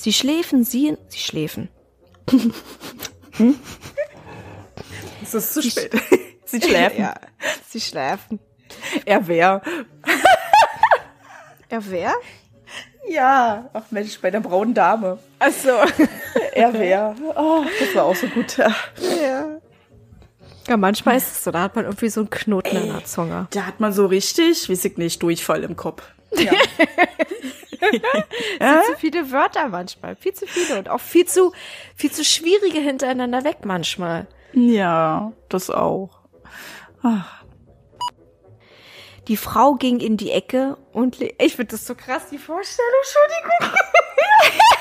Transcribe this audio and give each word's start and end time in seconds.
Sie 0.00 0.14
schläfen, 0.14 0.64
sie, 0.64 0.96
sie 1.08 1.18
schläfen. 1.18 1.68
Es 5.22 5.34
ist 5.34 5.54
zu 5.54 5.62
spät. 5.62 5.92
Sie 6.46 6.60
schläfen. 6.60 6.98
Ja, 7.02 7.14
sie 7.68 7.80
schläfen. 7.80 8.40
Er 9.04 9.26
wär. 9.28 9.60
Er 11.68 11.90
wer? 11.90 12.14
Ja. 13.08 13.68
Ach 13.72 13.84
Mensch, 13.90 14.18
bei 14.20 14.30
der 14.30 14.40
braunen 14.40 14.74
Dame. 14.74 15.18
Ach 15.38 15.52
so. 15.52 15.76
Er 16.52 16.72
wär. 16.72 17.14
Oh, 17.36 17.64
das 17.78 17.94
war 17.94 18.04
auch 18.04 18.16
so 18.16 18.26
gut. 18.28 18.58
Ja. 20.70 20.76
Manchmal 20.76 21.16
ist 21.16 21.32
es 21.32 21.44
so, 21.44 21.50
da 21.50 21.62
hat 21.62 21.74
man 21.74 21.84
irgendwie 21.84 22.08
so 22.08 22.20
einen 22.20 22.30
Knoten 22.30 22.76
in 22.76 22.92
der 22.92 23.04
Zunge. 23.04 23.48
Da 23.50 23.66
hat 23.66 23.80
man 23.80 23.92
so 23.92 24.06
richtig, 24.06 24.70
weiß 24.70 24.84
ich 24.84 24.96
nicht, 24.96 25.22
Durchfall 25.22 25.64
im 25.64 25.76
Kopf. 25.76 26.02
Ja. 26.36 26.52
Viel 27.80 28.82
zu 28.86 28.96
viele 28.98 29.32
Wörter 29.32 29.68
manchmal, 29.68 30.14
viel 30.14 30.34
zu 30.34 30.46
viele 30.46 30.78
und 30.78 30.88
auch 30.90 31.00
viel 31.00 31.24
zu, 31.24 31.52
viel 31.96 32.12
zu 32.12 32.24
schwierige 32.24 32.78
hintereinander 32.78 33.42
weg 33.42 33.58
manchmal. 33.64 34.26
ja, 34.52 35.32
das 35.48 35.70
auch. 35.70 36.20
Die 39.28 39.36
Frau 39.38 39.74
ging 39.74 39.98
in 39.98 40.18
die 40.18 40.30
Ecke 40.30 40.76
und 40.92 41.20
ich 41.20 41.56
finde 41.56 41.72
das 41.72 41.86
so 41.86 41.94
krass, 41.94 42.28
die 42.30 42.38
Vorstellung, 42.38 42.92
Entschuldigung. 43.02 43.80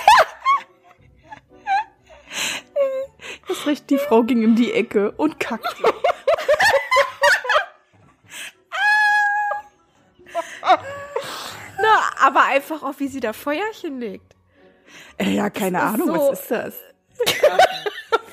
Das 3.49 3.65
recht, 3.65 3.89
die 3.89 3.97
Frau 3.97 4.23
ging 4.23 4.41
in 4.43 4.55
die 4.55 4.71
Ecke 4.73 5.11
und 5.11 5.39
kackte. 5.39 5.83
Na, 11.81 12.01
aber 12.27 12.43
einfach 12.45 12.83
auch, 12.83 12.93
wie 12.97 13.07
sie 13.07 13.19
da 13.19 13.33
Feuerchen 13.33 13.99
legt. 13.99 14.35
Äh, 15.17 15.31
ja, 15.31 15.49
keine 15.49 15.81
Ahnung, 15.81 16.07
so- 16.07 16.13
was 16.31 16.41
ist 16.41 16.51
das? 16.51 16.73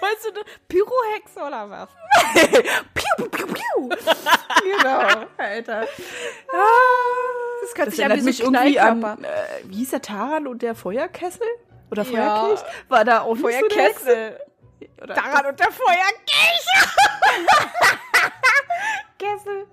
Weißt 0.01 0.25
du, 0.27 0.31
eine 0.31 0.45
Pyrohexe 0.69 1.41
oder 1.41 1.69
was? 1.71 1.89
Piu, 2.95 3.27
piu, 3.29 3.47
piu. 3.47 3.89
genau, 4.63 5.25
Alter. 5.39 5.87
Das 7.63 7.75
kann 7.75 7.87
Das 7.87 7.99
erinnert 7.99 8.23
mich 8.23 8.41
irgendwie 8.41 8.79
an, 8.79 9.03
äh, 9.25 9.29
wie 9.65 9.77
hieß 9.77 9.91
der 9.91 10.03
Taran 10.03 10.47
und 10.47 10.63
der 10.63 10.75
Feuerkessel? 10.75 11.47
Oder 11.91 12.03
Ja. 12.05 12.37
Feuerkelch? 12.47 12.61
War 12.89 13.05
da 13.05 13.23
auch? 13.23 13.37
Feuerkessel. 13.37 14.39
Oder 15.07 15.15
Daran 15.15 15.47
und 15.47 15.61
der 15.61 15.71
Feuerkelch. 15.71 16.67
Kessel. 19.19 19.67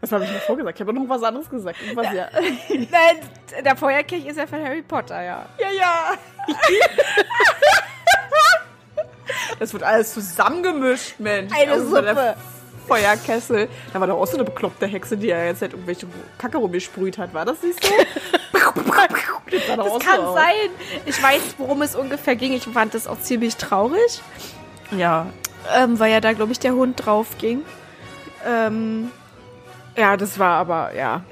Was 0.00 0.10
habe 0.10 0.24
ich 0.24 0.32
noch 0.32 0.40
vorgesagt? 0.40 0.76
Ich 0.76 0.80
habe 0.80 0.92
noch 0.92 1.08
was 1.08 1.22
anderes 1.22 1.48
gesagt. 1.48 1.80
Irgendwas, 1.80 2.12
ja. 2.12 2.28
Nein, 2.68 3.64
der 3.64 3.76
Feuerkelch 3.76 4.26
ist 4.26 4.36
ja 4.36 4.46
von 4.46 4.60
Harry 4.62 4.82
Potter, 4.82 5.22
ja. 5.22 5.46
ja, 5.58 5.70
ja. 5.70 6.14
Das 9.60 9.72
wird 9.72 9.82
alles 9.82 10.14
zusammengemischt, 10.14 11.20
Mensch. 11.20 11.52
Eine 11.54 11.72
der 11.72 11.82
Suppe. 11.82 12.36
Feuerkessel. 12.88 13.68
Da 13.92 14.00
war 14.00 14.06
doch 14.08 14.16
auch 14.18 14.26
so 14.26 14.34
eine 14.34 14.44
bekloppte 14.44 14.86
Hexe, 14.86 15.16
die 15.16 15.28
ja 15.28 15.44
jetzt 15.44 15.62
halt 15.62 15.74
irgendwelche 15.74 16.06
Kacke 16.38 16.56
rumgesprüht 16.58 17.18
hat. 17.18 17.34
War 17.34 17.44
das 17.44 17.62
nicht 17.62 17.84
so? 17.84 17.92
Das 19.50 19.68
auch 19.70 19.76
Das 19.84 19.92
so 19.92 19.98
kann 19.98 20.20
aus. 20.20 20.34
sein. 20.34 20.70
Ich 21.06 21.22
weiß, 21.22 21.40
worum 21.58 21.82
es 21.82 21.94
ungefähr 21.96 22.36
ging. 22.36 22.52
Ich 22.52 22.64
fand 22.64 22.94
das 22.94 23.06
auch 23.06 23.20
ziemlich 23.20 23.56
traurig, 23.56 24.22
Ja. 24.96 25.26
ähm, 25.76 25.98
weil 25.98 26.10
ja 26.12 26.20
da, 26.20 26.32
glaube 26.32 26.52
ich, 26.52 26.58
der 26.58 26.72
Hund 26.74 27.04
drauf 27.04 27.38
ging. 27.38 27.62
Ähm, 28.46 29.10
ja, 29.96 30.16
das 30.16 30.38
war 30.38 30.56
aber, 30.58 30.94
ja. 30.94 31.22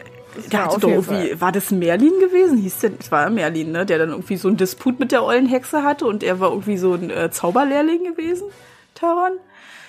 War 0.50 0.66
hatte 0.66 0.80
doch 0.80 0.88
irgendwie, 0.90 1.40
war 1.40 1.50
das 1.52 1.70
Merlin 1.70 2.12
gewesen? 2.20 2.58
Hieß 2.58 2.78
der, 2.80 2.90
es 3.00 3.10
war 3.10 3.28
Merlin, 3.30 3.72
ne? 3.72 3.84
Der 3.86 3.98
dann 3.98 4.10
irgendwie 4.10 4.36
so 4.36 4.46
einen 4.48 4.56
Disput 4.56 5.00
mit 5.00 5.10
der 5.10 5.24
ollen 5.24 5.46
Hexe 5.46 5.82
hatte 5.82 6.06
und 6.06 6.22
er 6.22 6.38
war 6.38 6.50
irgendwie 6.50 6.76
so 6.76 6.94
ein 6.94 7.10
äh, 7.10 7.30
Zauberlehrling 7.30 8.04
gewesen, 8.04 8.48
Taran. 8.94 9.32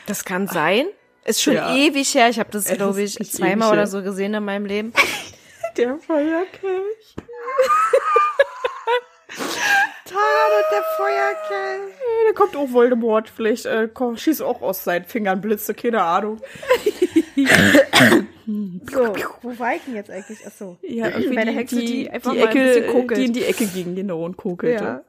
Das 0.08 0.26
kann 0.26 0.48
sein. 0.48 0.86
Ist 1.26 1.44
schon 1.44 1.54
Ja. 1.54 1.76
ewig 1.76 2.16
her. 2.16 2.30
Ich 2.30 2.40
habe 2.40 2.50
das, 2.52 2.66
Es 2.66 2.78
glaube 2.78 3.00
ich, 3.02 3.16
zweimal 3.32 3.72
oder 3.74 3.86
so 3.86 4.02
gesehen 4.02 4.34
in 4.34 4.44
meinem 4.44 4.66
Leben. 4.66 4.94
Der 5.78 5.98
Feuerkelch. 6.00 7.16
Taran 10.10 10.52
und 10.58 10.66
der 10.72 10.84
Feuerkelch. 10.98 11.96
Hey, 11.98 12.28
da 12.28 12.34
kommt 12.34 12.56
auch 12.56 12.72
Voldemort. 12.72 13.30
Vielleicht 13.30 13.66
äh, 13.66 13.88
komm, 13.94 14.18
schießt 14.18 14.42
auch 14.42 14.62
aus 14.62 14.84
seinen 14.84 15.06
Fingern 15.06 15.42
Blitze, 15.42 15.74
keine 15.74 16.02
Ahnung. 16.02 16.40
So, 18.92 19.14
wo 19.42 19.60
war 19.60 19.76
ich 19.76 19.82
denn 19.86 19.96
jetzt 19.96 20.10
eigentlich? 20.10 20.46
Achso. 20.46 20.78
Ja, 20.82 21.10
Bei 21.10 21.46
der 21.46 21.54
Hexe, 21.54 21.78
die 21.78 22.10
einfach 22.10 22.34
die 22.34 22.40
mal 22.40 22.48
ein 22.48 22.58
Ecke, 22.58 22.64
bisschen 22.64 22.92
kokelt. 22.92 23.20
die 23.20 23.26
in 23.26 23.34
die 23.34 23.44
Ecke 23.44 23.66
ging, 23.68 23.96
genau, 23.96 24.24
und 24.24 24.38
kokelte. 24.38 24.84
Ja. 24.84 25.04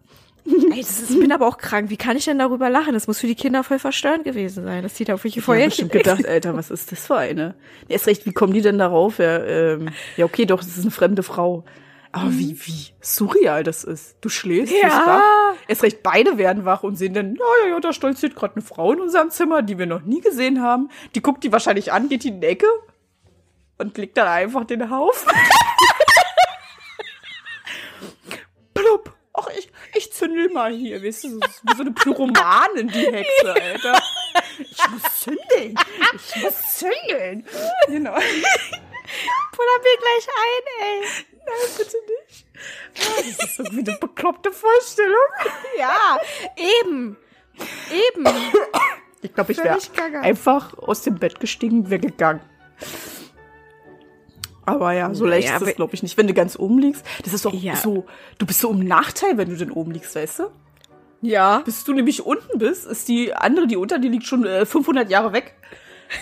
Ey, 0.47 0.81
das 0.81 1.03
ist, 1.03 1.11
ich 1.11 1.21
bin 1.21 1.33
aber 1.33 1.47
auch 1.47 1.59
krank. 1.59 1.91
Wie 1.91 1.97
kann 1.97 2.17
ich 2.17 2.25
denn 2.25 2.39
darüber 2.39 2.71
lachen? 2.71 2.93
Das 2.95 3.07
muss 3.07 3.19
für 3.21 3.27
die 3.27 3.35
Kinder 3.35 3.63
voll 3.63 3.79
verstörend 3.79 4.25
gewesen 4.25 4.65
sein. 4.65 4.83
Das 4.83 4.97
sieht 4.97 5.11
auf 5.11 5.25
welche 5.25 5.41
Ich 5.41 5.47
habe 5.47 5.65
bestimmt 5.65 5.93
gedacht, 5.93 6.27
Alter, 6.29 6.55
was 6.57 6.71
ist 6.71 6.93
das 6.93 7.07
für 7.07 7.17
eine? 7.17 7.55
Ja, 7.89 7.97
ist 7.97 8.07
recht, 8.07 8.27
wie 8.27 8.33
kommen 8.33 8.53
die 8.53 8.63
denn 8.63 8.79
darauf? 8.79 9.19
Ja, 9.19 9.43
ähm, 9.45 9.91
ja 10.17 10.25
okay, 10.25 10.47
doch, 10.47 10.59
das 10.61 10.77
ist 10.77 10.83
eine 10.83 10.91
fremde 10.91 11.23
Frau. 11.23 11.65
Aber 12.13 12.31
wie, 12.33 12.59
wie 12.67 12.87
surreal 13.01 13.63
das 13.63 13.85
ist. 13.85 14.17
Du 14.21 14.29
schläfst, 14.29 14.75
Ja. 14.75 14.83
bist 14.89 14.97
wach. 14.97 15.23
Erst 15.69 15.83
recht, 15.85 16.03
beide 16.03 16.39
werden 16.39 16.65
wach 16.65 16.83
und 16.83 16.97
sehen 16.97 17.15
dann, 17.15 17.37
ja, 17.37 17.45
ja, 17.65 17.69
ja, 17.75 17.81
da 17.81 17.93
stolziert 17.93 18.35
gerade 18.35 18.55
eine 18.57 18.63
Frau 18.65 18.93
in 18.93 19.01
unserem 19.01 19.31
Zimmer, 19.31 19.63
die 19.63 19.79
wir 19.79 19.87
noch 19.87 20.03
nie 20.03 20.21
gesehen 20.21 20.61
haben. 20.61 20.91
Die 21.15 21.23
guckt 21.23 21.45
die 21.45 21.53
wahrscheinlich 21.53 21.93
an, 21.93 22.09
geht 22.09 22.25
die 22.25 22.29
in 22.29 22.41
die 22.41 22.47
Ecke 22.49 22.67
und 23.79 23.97
legt 23.97 24.17
dann 24.17 24.27
einfach 24.27 24.65
den 24.65 24.91
Haufen. 24.91 25.33
Plupp. 28.75 29.13
Ach, 29.33 29.49
ich, 29.57 29.71
ich 29.95 30.13
zündel 30.13 30.51
mal 30.51 30.73
hier, 30.73 31.03
weißt 31.03 31.25
du, 31.25 31.29
so, 31.31 31.41
so 31.77 31.81
eine 31.83 31.93
Pyromanin, 31.93 32.89
die 32.89 33.07
Hexe, 33.07 33.55
Alter. 33.55 34.03
Ich 34.59 34.89
muss 34.91 35.21
zündeln. 35.21 35.79
Ich 36.15 36.43
muss 36.43 36.77
zündeln. 36.79 37.47
Genau. 37.87 38.13
Puller 39.53 39.79
mir 39.83 39.99
gleich 39.99 40.29
ein, 40.37 40.65
ey. 40.83 41.03
Nein, 41.51 41.71
bitte 41.79 41.97
nicht. 42.29 42.47
Ah, 42.99 43.23
Das 43.39 43.49
ist 43.51 43.59
irgendwie 43.59 43.91
eine 43.91 43.99
bekloppte 43.99 44.53
Vorstellung. 44.53 45.15
Ja, 45.79 46.19
eben. 46.85 47.17
Eben. 47.91 48.27
Ich 49.23 49.35
glaube, 49.35 49.53
ich 49.53 49.59
wäre 49.59 49.79
einfach 50.21 50.77
aus 50.79 51.03
dem 51.03 51.17
Bett 51.17 51.41
gestiegen, 51.41 51.91
wäre 51.91 52.01
gegangen. 52.01 52.41
Aber 54.67 54.93
ja, 54.93 55.13
so 55.15 55.27
leicht 55.27 55.49
Naja, 55.49 55.61
ist 55.61 55.69
es, 55.69 55.77
glaube 55.77 55.95
ich, 55.95 56.03
nicht. 56.03 56.17
Wenn 56.17 56.27
du 56.27 56.35
ganz 56.35 56.59
oben 56.59 56.79
liegst, 56.79 57.05
das 57.25 57.33
ist 57.35 57.45
doch 57.45 57.53
Ja. 57.53 57.77
so, 57.77 58.07
du 58.39 58.47
bist 58.47 58.61
so 58.61 58.71
im 58.71 58.81
Nachteil, 58.81 59.37
wenn 59.37 59.49
du 59.51 59.57
denn 59.57 59.71
oben 59.73 59.91
liegst, 59.91 60.15
weißt 60.15 60.41
du? 60.41 60.51
Ja. 61.23 61.59
Bis 61.61 61.85
du 61.85 61.93
nämlich 61.93 62.25
unten 62.25 62.59
bist, 62.59 62.87
ist 62.87 63.09
die 63.09 63.35
andere, 63.35 63.67
die 63.67 63.77
unter 63.77 63.99
dir 63.99 64.11
liegt, 64.11 64.25
schon 64.27 64.47
äh, 64.47 64.65
500 64.65 65.11
Jahre 65.11 65.33
weg. 65.33 65.55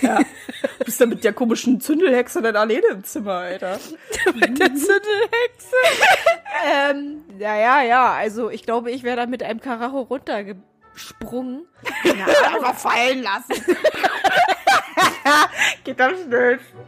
Ja. 0.03 0.19
Du 0.79 0.85
bist 0.85 1.01
dann 1.01 1.09
mit 1.09 1.25
der 1.25 1.33
komischen 1.33 1.81
Zündelhexe 1.81 2.43
dann 2.43 2.57
alleine 2.57 2.87
im 2.93 3.05
Zimmer, 3.05 3.35
Alter. 3.35 3.79
Mit 4.35 4.59
der 4.59 4.75
Zündelhexe. 4.75 5.77
ähm, 6.67 7.25
ja, 7.39 7.57
ja, 7.57 7.83
ja. 7.83 8.13
Also 8.13 8.51
ich 8.51 8.63
glaube, 8.65 8.91
ich 8.91 9.03
wäre 9.03 9.17
da 9.17 9.27
mit 9.27 9.43
einem 9.43 9.61
Karacho 9.61 10.01
runtergesprungen. 10.03 11.67
Ahnung. 12.05 12.27
Einfach 12.55 12.75
fallen 12.75 13.23
lassen. 13.23 13.55
Geht 15.85 16.01
am 16.01 16.15
schnellsten. 16.17 16.79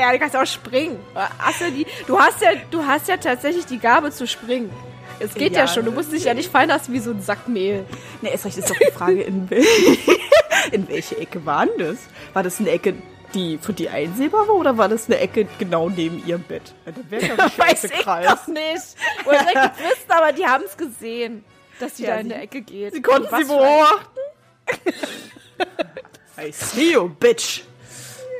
Ja, 0.00 0.12
du 0.12 0.18
kannst 0.18 0.36
auch 0.36 0.46
springen. 0.46 0.98
Hast 1.14 1.60
ja 1.60 1.70
die, 1.70 1.86
du, 2.06 2.18
hast 2.18 2.40
ja, 2.40 2.50
du 2.70 2.86
hast 2.86 3.08
ja 3.08 3.16
tatsächlich 3.16 3.66
die 3.66 3.78
Gabe 3.78 4.10
zu 4.10 4.26
springen. 4.26 4.70
Es 5.20 5.34
geht 5.34 5.52
ja, 5.52 5.60
Ja. 5.60 5.68
schon. 5.68 5.84
Du 5.84 5.92
musst 5.92 6.12
dich 6.12 6.24
ja 6.24 6.34
nicht 6.34 6.50
fallen 6.50 6.68
lassen 6.68 6.92
wie 6.92 6.98
so 6.98 7.10
ein 7.10 7.20
Sack 7.22 7.48
Mehl. 7.48 7.84
Ne, 8.22 8.30
erst 8.30 8.44
recht 8.46 8.58
ist 8.58 8.68
doch 8.70 8.76
die 8.76 8.90
Frage, 8.92 9.22
in, 9.22 9.48
wel 9.50 9.62
in 10.72 10.88
welche 10.88 11.16
Ecke 11.18 11.44
war 11.46 11.66
denn 11.66 11.78
das? 11.78 11.98
War 12.32 12.42
das 12.42 12.58
eine 12.60 12.70
Ecke, 12.70 12.94
die 13.34 13.58
für 13.60 13.72
die 13.72 13.88
einsehbar 13.88 14.46
war, 14.48 14.54
oder 14.54 14.76
war 14.78 14.88
das 14.88 15.06
eine 15.06 15.18
Ecke 15.18 15.46
genau 15.58 15.88
neben 15.88 16.24
ihrem 16.26 16.42
Bett? 16.42 16.74
Ja, 16.86 16.92
dann 16.92 17.10
wäre 17.10 17.36
ja 17.36 17.50
Weiß 17.56 17.84
ich 17.84 17.92
Kreis. 17.92 18.26
doch 18.26 18.46
nicht. 18.48 18.96
Oder 19.26 19.38
gewusst, 19.44 20.06
aber 20.08 20.32
die 20.32 20.46
haben 20.46 20.64
es 20.66 20.76
gesehen, 20.76 21.44
dass 21.80 21.96
sie 21.96 22.04
Ja, 22.04 22.14
da 22.14 22.20
in 22.20 22.28
der 22.28 22.42
Ecke 22.42 22.60
geht. 22.62 22.94
Sie 22.94 23.02
konnten 23.02 23.28
sie 23.36 23.44
beobachten. 23.44 24.18
I 26.38 26.50
see 26.52 26.92
you, 26.92 27.08
bitch. 27.08 27.62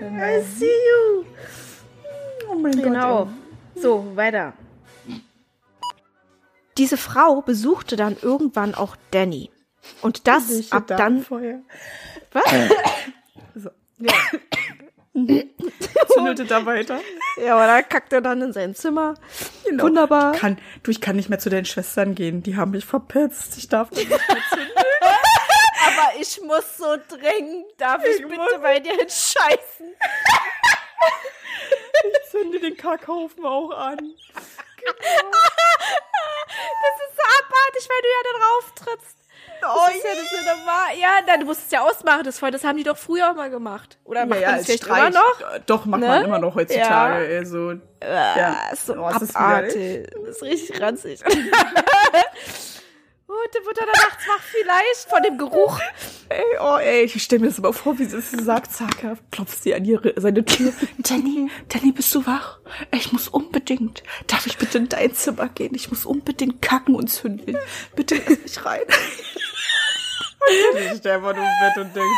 I 0.00 0.42
see 0.58 0.66
you. 0.66 1.24
Oh 2.50 2.54
mein 2.56 2.72
Genau. 2.80 3.28
So, 3.76 4.04
weiter. 4.14 4.52
Diese 6.78 6.96
Frau 6.96 7.40
besuchte 7.42 7.96
dann 7.96 8.16
irgendwann 8.20 8.74
auch 8.74 8.96
Danny. 9.10 9.50
Und 10.02 10.26
das 10.26 10.50
Ich 10.50 10.72
ab 10.72 10.86
dann. 10.88 11.22
vorher. 11.22 11.60
Was? 12.32 12.44
So. 13.54 13.70
Ja. 13.98 14.12
Zündelte 16.12 16.44
da 16.46 16.66
weiter. 16.66 16.98
Ja, 17.44 17.54
aber 17.54 17.66
da 17.68 17.82
kackt 17.82 18.12
er 18.12 18.20
dann 18.20 18.42
in 18.42 18.52
sein 18.52 18.74
Zimmer. 18.74 19.14
Genau. 19.64 19.84
Wunderbar. 19.84 20.34
Ich 20.34 20.40
kann, 20.40 20.58
du, 20.82 20.90
ich 20.90 21.00
kann 21.00 21.14
nicht 21.16 21.28
mehr 21.28 21.38
zu 21.38 21.50
deinen 21.50 21.64
Schwestern 21.66 22.14
gehen. 22.16 22.42
Die 22.42 22.56
haben 22.56 22.72
mich 22.72 22.84
verpetzt. 22.84 23.56
Ich 23.56 23.68
darf 23.68 23.90
nicht 23.92 24.08
mehr 24.08 24.18
zündeln. 24.50 24.70
Oh, 25.06 26.20
ich 26.20 26.40
muss 26.42 26.76
so 26.76 26.96
dringend. 27.08 27.66
Darf 27.78 28.02
ich, 28.04 28.16
Ich 28.16 28.22
bitte 28.22 28.36
muss- 28.36 28.60
bei 28.60 28.80
dir 28.80 28.96
scheißen? 28.98 29.94
Ich 32.06 32.30
zünde 32.30 32.58
den 32.58 32.76
Kackhaufen 32.76 33.44
auch 33.44 33.70
an. 33.70 33.98
Das 36.82 37.08
ist 37.08 37.16
so 37.16 37.22
abartig, 37.38 37.88
weil 37.88 38.02
du 38.02 38.08
ja 38.08 38.20
da 38.24 38.38
drauf 38.38 38.72
trittst. 38.74 39.16
Oh, 39.66 39.86
Das 39.86 39.96
ist 39.96 40.04
ja, 40.04 40.10
das 40.14 40.22
ist 40.24 40.32
ja 40.46 40.54
normal. 40.56 40.98
Ja, 40.98 41.08
nein, 41.26 41.40
du 41.40 41.46
musst 41.46 41.64
es 41.66 41.70
ja 41.70 41.80
ausmachen, 41.82 42.24
das. 42.24 42.38
Das 42.38 42.64
haben 42.64 42.76
die 42.76 42.82
doch 42.84 42.96
früher 42.98 43.30
immer 43.30 43.48
gemacht. 43.48 43.98
Oder 44.04 44.26
machen 44.26 44.40
ja, 44.42 44.50
ja, 44.52 44.56
es 44.58 44.66
vielleicht 44.66 44.84
Streich. 44.84 44.98
immer 44.98 45.10
noch? 45.10 45.58
Doch, 45.66 45.84
macht 45.86 46.00
Ne? 46.00 46.06
man 46.06 46.24
immer 46.24 46.38
noch 46.38 46.54
heutzutage. 46.54 47.32
Ja. 47.32 47.38
Also, 47.38 47.72
Ja, 48.02 48.36
Ja. 48.36 48.56
ist 48.72 48.86
so 48.86 48.94
Oh, 48.94 49.08
es 49.14 49.22
ist 49.22 49.36
abartig. 49.36 50.06
Das 50.26 50.36
ist 50.36 50.42
richtig 50.42 50.80
ranzig. 50.80 51.20
Und 53.44 53.54
der 53.54 53.64
wird 53.66 53.78
dann 53.78 53.88
nachts 53.88 54.28
wach 54.28 54.40
vielleicht 54.42 55.08
von 55.10 55.22
dem 55.22 55.36
Geruch. 55.38 55.80
ey, 56.28 56.44
oh, 56.60 56.76
ey, 56.76 57.02
ich 57.04 57.22
stelle 57.22 57.40
mir 57.40 57.48
das 57.48 57.58
aber 57.58 57.72
vor, 57.72 57.98
wie 57.98 58.04
sie 58.04 58.16
es 58.18 58.30
sagt. 58.30 58.72
Zack, 58.72 59.04
klopft 59.32 59.62
sie 59.62 59.74
an 59.74 59.84
ihre, 59.84 60.12
seine 60.16 60.44
Tür. 60.44 60.72
Danny, 60.98 61.50
Danny, 61.68 61.92
bist 61.92 62.14
du 62.14 62.24
wach? 62.26 62.58
Ich 62.92 63.12
muss 63.12 63.28
unbedingt. 63.28 64.02
Darf 64.28 64.46
ich 64.46 64.56
bitte 64.56 64.78
in 64.78 64.88
dein 64.88 65.14
Zimmer 65.14 65.48
gehen? 65.48 65.74
Ich 65.74 65.90
muss 65.90 66.06
unbedingt 66.06 66.62
kacken 66.62 66.94
und 66.94 67.08
zündeln. 67.08 67.58
Bitte 67.96 68.16
lass 68.26 68.38
mich 68.38 68.64
rein. 68.64 68.82
und 70.72 70.80
ich 70.80 70.98
stehe 70.98 71.14
einfach 71.16 71.34
nur 71.34 71.44
im 71.44 71.50
Bett 71.60 71.76
und 71.84 71.96
denke, 71.96 72.08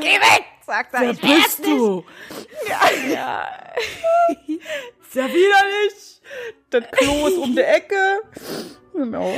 Geh 0.00 0.16
weg, 0.16 0.44
sagt 0.66 0.94
er. 0.94 1.00
wer 1.02 1.10
Ich 1.12 1.20
bist 1.20 1.64
du? 1.64 2.04
nicht. 2.66 3.10
Ja. 3.12 3.46
Sehr 5.10 5.26
widerlich. 5.28 6.20
Das 6.70 6.84
Klo 6.92 7.26
ist 7.26 7.36
um 7.38 7.54
die 7.54 7.60
Ecke. 7.62 8.20
Genau. 8.92 9.32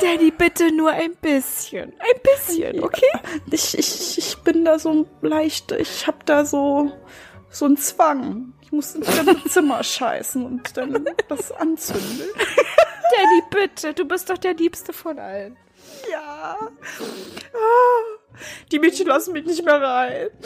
Danny, 0.00 0.30
bitte 0.30 0.72
nur 0.74 0.90
ein 0.90 1.14
bisschen. 1.16 1.92
Ein 1.98 2.20
bisschen, 2.22 2.82
okay? 2.82 3.10
Ich, 3.50 3.78
ich, 3.78 4.18
ich 4.18 4.36
bin 4.38 4.64
da 4.64 4.78
so 4.78 5.06
leicht, 5.22 5.72
ich 5.72 6.06
hab 6.06 6.26
da 6.26 6.44
so, 6.44 6.92
so 7.50 7.64
einen 7.66 7.76
Zwang. 7.76 8.54
Ich 8.62 8.72
muss 8.72 8.94
ins 8.94 9.08
Zimmer 9.52 9.82
scheißen 9.82 10.44
und 10.44 10.76
dann 10.76 11.04
das 11.28 11.52
anzünden. 11.52 12.28
Danny, 13.16 13.42
bitte. 13.50 13.94
Du 13.94 14.04
bist 14.04 14.30
doch 14.30 14.38
der 14.38 14.54
Liebste 14.54 14.92
von 14.92 15.18
allen. 15.18 15.56
Ja. 16.10 16.56
Ah, 16.58 16.68
Die 18.72 18.78
Mädchen 18.78 19.06
lassen 19.06 19.32
mich 19.32 19.44
nicht 19.44 19.64
mehr 19.64 19.80
rein. 19.80 20.30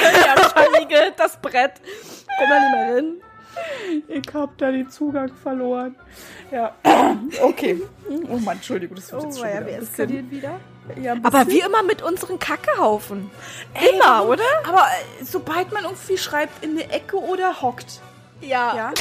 Ja, 0.00 0.48
verriegelt 0.48 1.14
das 1.18 1.40
Brett. 1.40 1.72
Komm 2.38 2.48
mal 2.48 2.60
nicht 2.60 2.72
mehr 2.72 2.94
hin. 2.96 3.22
Ich 4.08 4.34
hab 4.34 4.56
da 4.58 4.70
den 4.70 4.90
Zugang 4.90 5.32
verloren. 5.34 5.96
Ja. 6.50 6.74
Okay. 7.42 7.82
Oh 8.28 8.36
Mann, 8.38 8.56
Entschuldigung, 8.56 8.96
das 8.96 9.12
wird 9.12 9.22
Oh, 9.22 9.26
jetzt 9.26 9.38
schon 9.38 9.48
ja, 9.48 9.54
wieder 9.60 9.66
wir 9.66 9.78
eskalieren 9.78 10.30
wieder. 10.30 10.60
ja, 11.00 11.12
ein 11.12 11.24
Aber 11.24 11.46
wie 11.48 11.60
immer 11.60 11.82
mit 11.82 12.02
unseren 12.02 12.38
Kackehaufen. 12.38 13.30
Ey, 13.74 13.90
Immer, 13.90 14.24
oder? 14.26 14.44
Aber 14.66 14.82
äh, 15.20 15.24
sobald 15.24 15.72
man 15.72 15.84
irgendwie 15.84 16.16
schreibt 16.16 16.64
in 16.64 16.70
eine 16.72 16.90
Ecke 16.90 17.16
oder 17.16 17.60
hockt, 17.60 18.00
Ja. 18.40 18.74
ja, 18.76 18.92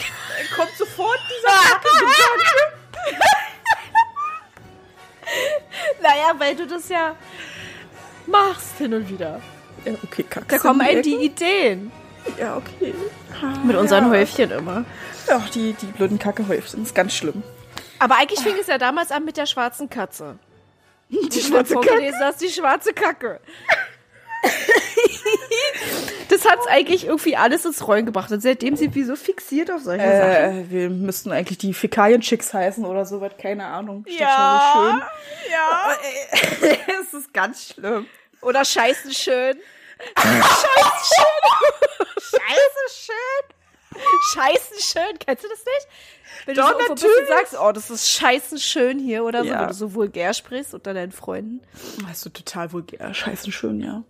kommt 0.56 0.72
sofort 0.78 1.20
dieser 1.30 1.54
Kacke-Gedanke. 1.72 3.18
Naja, 6.02 6.34
weil 6.38 6.56
du 6.56 6.66
das 6.68 6.90
ja 6.90 7.16
machst 8.26 8.78
hin 8.78 8.94
und 8.94 9.10
wieder. 9.10 9.42
Ja, 9.86 9.94
okay, 10.04 10.24
kackst 10.24 10.52
Da 10.52 10.58
kommen 10.58 10.82
einem 10.82 11.02
die 11.04 11.16
Ideen. 11.16 11.92
Ja, 12.40 12.58
okay. 12.58 12.94
Mit 13.66 13.76
unseren 13.76 14.06
ja. 14.06 14.10
Häufchen 14.12 14.52
immer. 14.52 14.86
Ja, 15.28 15.44
die, 15.54 15.74
die 15.74 15.86
blöden 15.88 16.20
Kackehäufchen. 16.20 16.80
Das 16.82 16.90
ist 16.90 16.96
ganz 16.96 17.14
schlimm. 17.14 17.44
Aber 18.00 18.16
eigentlich 18.18 18.40
fing 18.40 18.56
es 18.60 18.68
ja 18.68 18.78
damals 18.78 19.12
an 19.12 19.26
mit 19.26 19.38
der 19.38 19.46
schwarzen 19.46 19.90
Katze. 19.90 20.38
Die 21.10 21.50
mal 21.52 21.66
vorgelesen 21.66 22.20
hast, 22.22 22.42
die 22.42 22.50
schwarze 22.50 22.94
Kacke. 22.94 23.40
das 26.30 26.46
hat's 26.46 26.68
eigentlich 26.68 27.06
irgendwie 27.06 27.36
alles 27.38 27.66
ins 27.66 27.88
Rollen 27.88 28.06
gebracht. 28.06 28.32
Und 28.32 28.42
seitdem 28.42 28.76
sind 28.76 28.94
wir 28.94 29.06
so 29.06 29.16
fixiert 29.16 29.72
auf 29.72 29.82
solche 29.82 30.06
Sachen. 30.06 30.68
Äh, 30.68 30.70
wir 30.70 30.90
müssten 30.90 31.32
eigentlich 31.32 31.58
die 31.58 31.74
Fäkalien-Chicks 31.74 32.54
heißen 32.54 32.86
oder 32.86 33.06
sowas. 33.06 33.32
Keine 33.42 33.66
Ahnung. 33.66 34.06
Ist 34.06 34.20
Ja. 34.20 34.62
schon 34.74 34.84
so 34.84 34.90
schön. 34.90 35.02
Ja. 35.52 36.78
es 37.02 37.14
ist 37.14 37.34
ganz 37.34 37.74
schlimm. 37.74 38.06
Oder 38.42 38.66
scheißen 38.66 39.12
schön. 39.14 39.58
Scheiße, 42.20 42.88
schön. 42.92 44.02
Scheißen 44.34 44.80
schön. 44.98 45.20
Kennst 45.20 45.44
du 45.44 45.48
das 45.50 45.60
nicht? 45.60 45.88
Wenn 46.46 46.56
Doch, 46.56 46.68
du 46.72 46.74
so 46.74 46.80
irgendwo 46.80 46.94
bist 46.94 47.04
natürlich. 47.06 47.30
und 47.30 47.38
sagst, 47.38 47.56
oh, 47.62 47.72
das 47.72 47.90
ist 47.90 48.10
scheißen 48.10 48.58
schön 48.60 49.00
hier 49.00 49.24
oder 49.24 49.44
so, 49.44 49.50
Ja. 49.50 49.62
wenn 49.62 49.68
du 49.70 49.74
so 49.74 49.94
vulgär 49.94 50.34
sprichst 50.34 50.74
unter 50.74 50.94
deinen 50.94 51.12
Freunden. 51.12 51.62
Weißt 52.08 52.26
du, 52.26 52.30
total 52.30 52.72
vulgär. 52.74 53.14
Scheiße, 53.14 53.52
schön, 53.52 53.80
ja. 53.82 54.04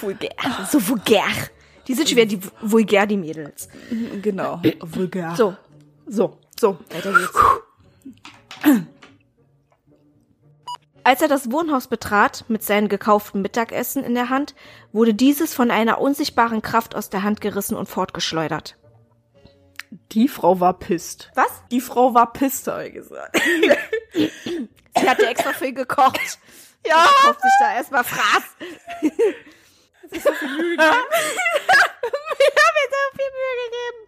Vulgär. 0.00 0.30
So 0.70 0.86
vulgär. 0.88 1.24
Die 1.86 1.94
sind 1.94 2.08
schwer, 2.10 2.26
die 2.26 2.38
vulgär, 2.60 3.06
die 3.06 3.16
Mädels. 3.16 3.68
Genau. 4.22 4.60
Vulgär. 4.80 5.34
So, 5.36 5.56
So, 6.06 6.36
so. 6.58 6.78
weiter 6.90 7.12
geht's. 7.12 8.78
Als 11.04 11.22
er 11.22 11.28
das 11.28 11.50
Wohnhaus 11.50 11.86
betrat, 11.86 12.44
mit 12.48 12.62
seinem 12.62 12.88
gekauften 12.88 13.40
Mittagessen 13.40 14.04
in 14.04 14.14
der 14.14 14.28
Hand, 14.28 14.54
wurde 14.92 15.14
dieses 15.14 15.54
von 15.54 15.70
einer 15.70 16.00
unsichtbaren 16.02 16.60
Kraft 16.60 16.94
aus 16.94 17.08
der 17.08 17.22
Hand 17.22 17.40
gerissen 17.40 17.76
und 17.76 17.88
fortgeschleudert. 17.88 18.76
Die 20.12 20.28
Frau 20.28 20.60
war 20.60 20.78
pisst. 20.78 21.30
Was? 21.34 21.50
Die 21.70 21.80
Frau 21.80 22.14
war 22.14 22.32
pisst, 22.32 22.66
habe 22.66 22.88
ich 22.88 22.94
gesagt. 22.94 23.36
Sie 24.14 25.08
hat 25.08 25.18
dir 25.18 25.28
extra 25.28 25.52
viel 25.52 25.74
gekocht. 25.74 26.38
Ja. 26.86 27.02
Und 27.02 27.10
kauft 27.22 27.42
sich 27.42 27.50
da 27.60 27.74
erstmal 27.74 28.04
Fraß. 28.04 28.42
Das 30.10 30.16
ist 30.20 30.24
so 30.24 30.32
viel 30.32 30.48
Mühe 30.48 30.70
gegeben. 30.70 30.78
ich 30.78 30.88
habe 30.88 32.72
mir 32.78 32.88
so 32.88 33.02
viel 33.14 33.30
Mühe 33.36 33.54
gegeben. 33.66 34.07